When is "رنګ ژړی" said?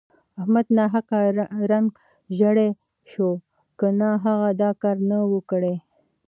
1.71-2.69